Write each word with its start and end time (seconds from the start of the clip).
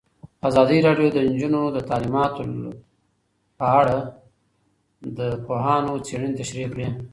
ازادي 0.47 0.77
راډیو 0.87 1.07
د 1.11 1.13
تعلیمات 1.15 1.25
د 2.35 2.39
نجونو 2.49 2.73
لپاره 2.75 2.77
په 3.57 3.65
اړه 3.81 3.97
د 5.17 5.19
پوهانو 5.45 5.93
څېړنې 6.05 6.37
تشریح 6.39 6.67
کړې. 6.73 6.87